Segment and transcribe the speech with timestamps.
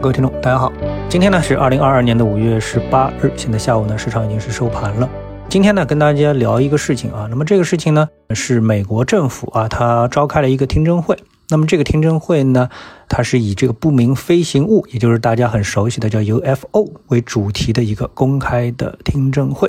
[0.00, 0.72] 各位听众，大家好，
[1.08, 5.10] 今天呢是二零二二年的五月十八日，现在下午呢市场已经是收盘了。
[5.48, 11.18] 今天呢跟大家聊一个事情啊，那么这个事情呢是美国政府啊，它召开了一个听证会。
[11.48, 12.68] 那么这个听证会呢，
[13.08, 19.68] 它是以这个不明飞行物，也就是大家很熟悉的叫 UFO 为主题的一个公开的听证会。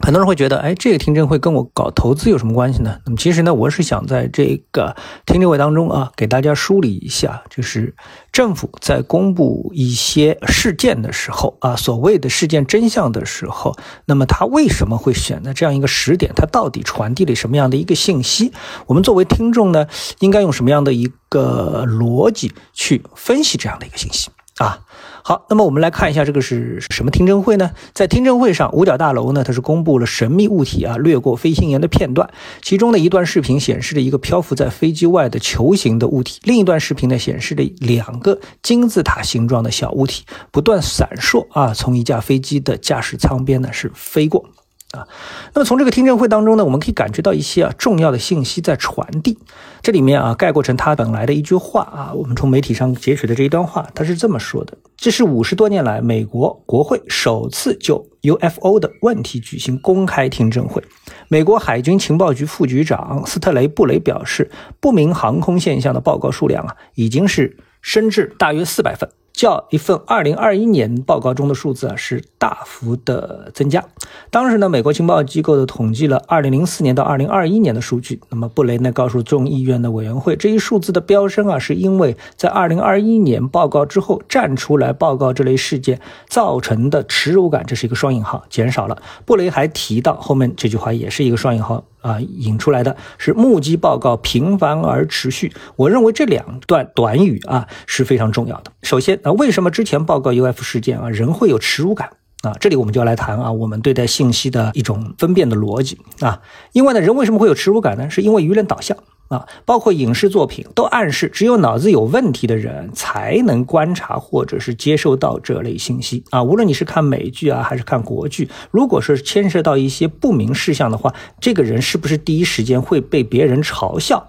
[0.00, 2.98] 很多人会觉得，哎，这个听证会跟我搞投资有什么关系呢？
[3.04, 7.94] 那么其实呢，我是想在这个听证会当中啊，给大家梳理一下，就是
[8.32, 16.32] 政府在公布一些事件的时候啊，所谓的事件真相的时候，那么他为什么会选择这样一个时点？
[16.34, 18.52] 他到底传递了什么样的一个信息？
[18.86, 19.86] 我们作为听众呢，
[20.20, 24.80] 应该用什么样的一个逻辑去分析这样的一个信息啊？
[25.22, 27.72] 好，那么我们来看一下这个是什么听证会呢？
[27.92, 32.30] 在听证会上，五角大楼呢，它是公布了神秘物体啊掠过飞行员的片段，
[32.62, 44.48] 其中的一段视频显示着一个漂浮在飞机外的球形的物体，另一段视频呢显示着两个金字塔形状的小物体不断闪烁啊，从一架飞机的驾驶舱边呢是飞过。
[44.96, 45.06] 啊，
[45.52, 49.38] 那么从这个听证会当中呢，我们可以感觉到一些啊重要的信息在传递。
[49.82, 60.82] 这里面啊概括成他本来的一句话啊，我们从媒体上截取的这一段话，他是这么说的：这是五十多年来美国国会首次就 UFO 的问题举行公开听证会。
[61.28, 69.10] 美国海军情报局副局长斯特雷布雷表示，不明航空现象的报告数量啊，已经是升至大约四百份。
[69.38, 73.84] 较一份二零二一年报告中的数字啊是大幅的增加。
[74.30, 78.20] 当时呢，美国情报机构的统计了二零零四年到二零二一年的数据。
[78.30, 89.00] 那么布雷呢告诉众议院的委员会，这一数字的飙升啊，是因为在二零二一年报告之后站出来报告这类事件造成的耻辱感，这是一个双引号减少了。
[89.24, 91.84] 布雷还提到后面这句话也是一个双引号。
[92.08, 95.52] 啊，引出来的是目击报告频繁而持续。
[95.76, 98.72] 我认为这两段短语啊是非常重要的。
[98.82, 102.10] 首先啊，为什么之前报告 UF 事件啊人会有耻辱感
[102.42, 102.54] 啊？
[102.58, 106.40] 这里我们就要来谈啊，我们对待信息的一种分辨的逻辑啊。
[106.72, 108.08] 另外呢，人为什么会有耻辱感呢？
[108.08, 108.96] 是因为舆论导向。
[109.28, 116.42] 啊，包括影视作品都暗示，只有脑子有问题的人才能观察或者是接受到这类信息啊。
[116.42, 124.26] 无论你是看美剧啊，还是看国剧，如果是牵涉到一些不明事项的话，这个人是不是第一时间会被别人嘲笑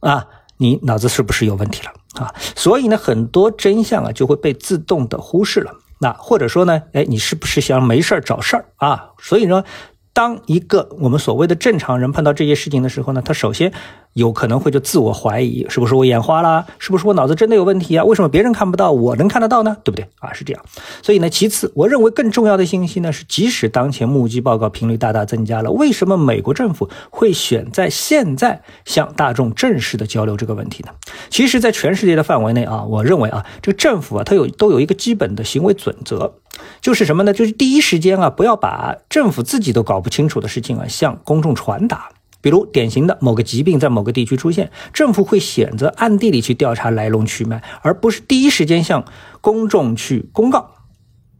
[0.00, 0.26] 啊？
[0.56, 2.34] 你脑子是不是有问题了啊？
[2.56, 5.72] 所以呢，很多真相啊就会被自动的忽视了。
[6.00, 9.10] 那或者说呢，哎，你是不是想没事儿找事儿啊？
[9.20, 9.62] 所以呢。
[10.12, 13.72] 当一个我们所谓的正常人碰到这些事情的时候呢，他首先
[14.12, 16.66] 有可能会就自我怀疑，是不是我眼花了？
[16.78, 18.04] 是不是我脑子真的有问题啊？
[18.04, 19.76] 为什么别人看不到，我能看得到呢？
[19.82, 20.32] 对不对啊？
[20.34, 20.62] 是这样。
[21.00, 30.90] 所以呢，其次，我认为更重要的信息呢是，即使当前目击报告频率大大增加了，为什么美国政府会选在现在向大众正式的交流这个问题呢？
[31.30, 36.34] 其实，在全世界的范围内啊，我认为啊，这个政府啊，它有都有一个基本的行为准则。
[36.80, 37.32] 就是什么呢？
[37.32, 42.10] 就是第一时间啊，不要把政府自己都搞不清楚的事情啊，向公众传达。
[42.40, 49.04] 比如典型的某个疾病在某个地区出现，政府会选择暗地里去调查来龙去脉，而不是第一时间向
[49.40, 50.70] 公众去公告。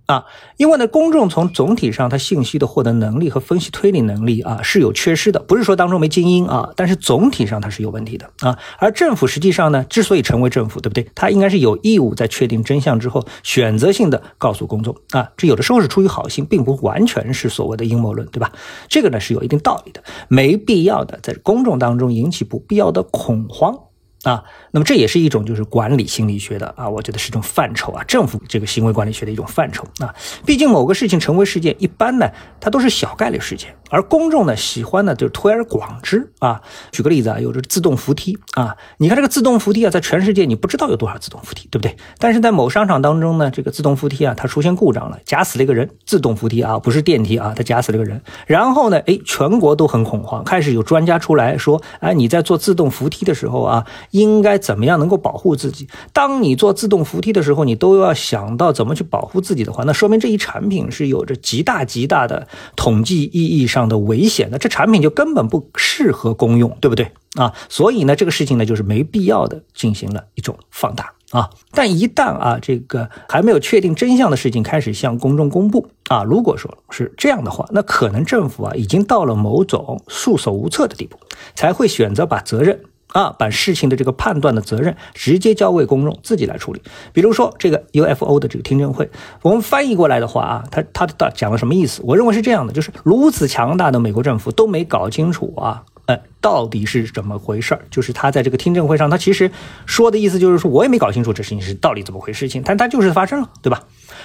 [0.07, 0.25] 啊，
[0.57, 8.59] 因为呢，公众从总体上他信息的获得能力和分析推理能力啊是有缺失的，不是说当中没精英啊，但是总体上它是有问题的啊。
[8.79, 11.09] 而政府实际上呢，之所以成为政府，对不对？
[11.15, 15.31] 它应该是有义务在确定真相之后，选择性的告诉公众啊。
[15.37, 18.53] 这有的时候是出于好心，并不完全是所谓的阴谋论，对吧？
[18.89, 23.79] 这个呢是有一定道理的，没必要的在公众当中引起不必要的恐慌。
[24.23, 30.15] 啊，那么这也是一种就是管理心理学的啊，我觉得是一种范畴啊，政府这个行为管理学的一种范畴啊。
[30.47, 32.31] 毕竟某个事情成为事件，一般呢
[32.61, 36.63] 它都是小概率事件，而公众呢喜欢呢就是推而广之啊。
[36.93, 41.97] 举个例子啊，有这自动扶梯啊，你看这个自动扶梯啊，在全世界你不知道有多少自动扶梯，对不对？
[42.19, 45.91] 但是在某商场当中呢，这个自动扶梯啊它出现故障了，夹死了一个人。
[46.07, 48.23] 自动扶梯啊不是电梯啊，它夹死了个人。
[48.47, 53.85] 然后呢，哎，全国都很恐慌，开始有专家出来说，哎，你在做自动扶梯的时候啊。
[54.13, 55.89] 应该怎么样能够保护自己？
[56.13, 67.53] 当你做自动扶梯的时候，你都要想到怎么去保护自己的话，那说明这一产品是有着极大极大的统计意义上的危险的，这产品就根本不适合公用，对不对啊？
[67.69, 71.49] 所以呢，这个事情呢，就是没必要的进行了一种放大啊。
[71.73, 81.17] 但一旦啊，这个还没有确定真相的事情开始向公众公布啊，如果说是这样的话，那可能政府啊已经到了某种束手无策的地步，
[81.55, 82.79] 才会选择把责任。
[83.13, 86.83] 啊，把事情的这个判断的责任直接交给公众自己来处理。
[87.13, 89.11] 比如说这个 UFO 的这个听证会，
[89.43, 92.03] 我们翻译过来的话啊，他他讲了什么意思？
[92.05, 97.83] 我认为是这样的，就是如此强大的美国政府都没搞清楚啊，呃，到底是怎么回事儿？
[97.91, 99.51] 就是他在这个听证会上，他其实
[99.85, 103.83] 说的意思就是说，我也没搞清楚这事情是到底怎么回事情，但他就是发生了，对吧？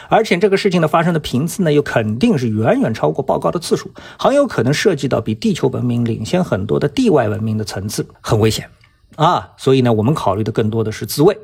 [0.09, 8.69] 而且这个事情的发生的频次呢，又肯定是远远超过报告的次数，很有可能涉及到比地球文明领先很多的地外文明的层次，很危险
[9.17, 9.51] 啊！
[9.57, 11.37] 所以呢，我们考虑的更多的是自卫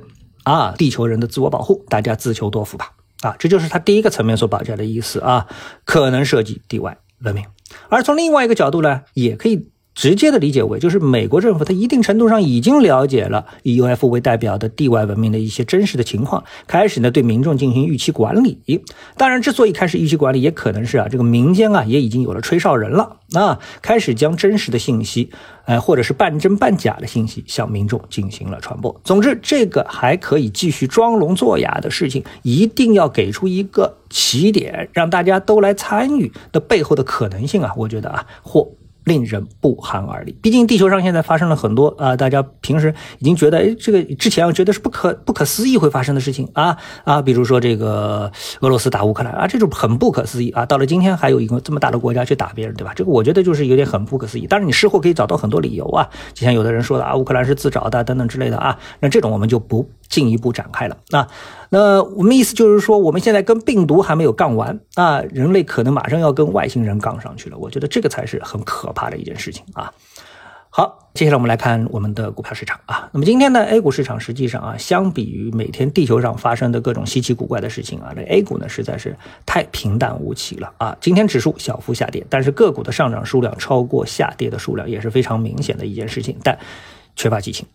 [0.44, 3.36] 啊，地球人的自我保护，大家自求多福吧啊！
[3.38, 5.48] 这就是他第一个层面所表现的意思啊，
[5.84, 7.46] 可能涉及地外文明。
[7.90, 9.73] 而从另外一个角度呢，也可以。
[9.96, 18.84] 直接的理解为，就是美国政府它一定程度上已经了解了以 U F 为代表的地外文明的一些真实的情况，开始呢对民众进行预期管理。
[19.18, 25.30] 当然，之所以开始预期管理，也可能是啊这个民间啊也已经有了吹哨人了啊，开始将真实的信息，
[25.66, 29.00] 呃或者是半真半假的信息向民众进行了传播。
[29.04, 38.72] 总之，这个还可以继续装聋作哑的事情，一定要给出一个起点，让大家都来参与的背后的可能性啊，我觉得啊或。
[39.06, 40.38] 令人不寒而栗。
[40.42, 50.66] 毕竟地球上现在发生了很多啊，大家平时已经觉得，哎，这个之前我觉得是不可不可思议会发生的事情啊啊，比如说这个俄罗斯打乌克兰啊，这种很不可思议啊。
[50.66, 52.94] 到了今天，还有一个这么大的国家去打别人，对吧？
[52.96, 54.48] 这个我觉得就是有点很不可思议。
[54.48, 58.78] 当然，你事后可以找到很多理由啊，就像有的人说的啊，乌克兰是自找的等等之类的啊。
[59.00, 61.28] 那这种我们就不进一步展开了啊。
[61.70, 67.58] 那我们意思就是说，我们现在跟病毒还没有杠完啊，人类可能马上要跟外星人杠上去了。
[67.58, 69.92] 我觉得这个才是很可怕的一件事情啊。
[70.76, 73.08] 好，接下来我们来看我们的股票市场啊。
[73.14, 80.98] 那么今天呢，A 股市场实际上啊，相比于每天地球上发生的各种稀奇古怪的事情啊，这 A 股呢实在是太平淡无奇了啊。
[81.00, 86.58] 今天指数小幅下跌，但是个股的上涨数量超过下跌的数量，也是非常明显的一件事情，但
[87.16, 87.68] 缺乏激情。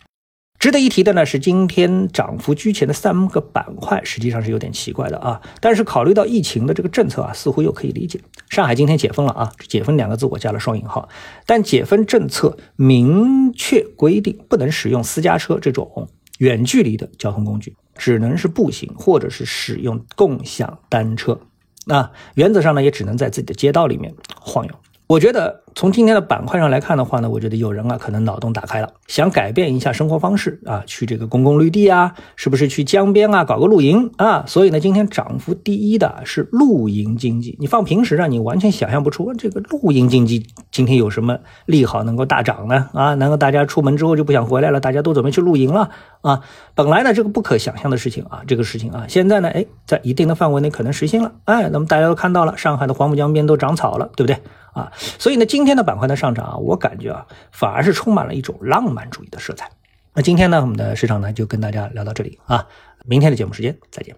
[0.58, 5.40] 值得一提的呢是，今天涨幅居前的三个板块，实际上是有点奇怪的啊。
[5.60, 8.20] 但是考虑到疫情的这个政策啊，似乎又可以理解。
[8.50, 11.08] 上海今天解封了啊，解封两个字我加了双引号。
[11.46, 16.08] 但解封政策明确规定，不能使用私家车这种
[16.38, 21.40] 远距离的交通工具，只能是步行或者是使用共享单车。
[21.86, 24.74] 那原则上呢，也只能在自己的街道里面晃悠。
[25.08, 34.44] 我觉得从今天的板块上来看的话呢，我觉得有人啊可能脑洞打开了，想改变一下生活方式啊，去这个公共绿地啊，是不是去江边啊搞个露营啊？
[34.46, 37.56] 所以呢，今天涨幅第一的是露营经济。
[37.58, 42.90] 你放平时啊，你完全想象不出这个露营经济今天有什么利好能够大涨呢？
[42.92, 44.78] 啊，难道大家出门之后就不想回来了？
[44.78, 45.88] 大家都准备去露营了
[46.20, 46.42] 啊？
[46.74, 51.32] 本来呢这个不可想象的事情啊，这个事情啊，现在呢，哎，在一定的范围内可能实现了。
[51.44, 54.38] 哎，那么大家都看到了，上海的黄浦江边都长草了，对不对？
[54.78, 59.70] 啊，所以呢，今天的板块的上涨啊，我感觉啊，反而是充满了一种浪漫主义的色彩。
[60.14, 62.66] 那今天呢，我们的市场呢，就跟大家聊到这里啊，
[63.04, 64.16] 明天的节目时间再见。